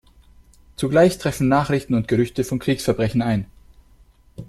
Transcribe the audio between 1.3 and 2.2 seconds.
Nachrichten und